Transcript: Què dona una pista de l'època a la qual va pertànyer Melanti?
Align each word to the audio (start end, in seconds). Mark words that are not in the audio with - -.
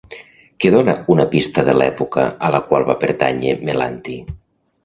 Què 0.63 0.71
dona 0.75 0.95
una 1.15 1.25
pista 1.33 1.65
de 1.69 1.77
l'època 1.79 2.25
a 2.47 2.51
la 2.57 2.65
qual 2.71 2.89
va 2.91 2.99
pertànyer 3.07 3.55
Melanti? 3.71 4.21